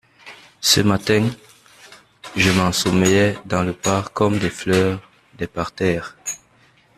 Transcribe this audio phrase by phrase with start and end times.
[0.61, 1.29] Ce matin
[2.35, 4.99] je m'ensommeillais dans le parc comme les fleurs
[5.37, 6.17] des parterres.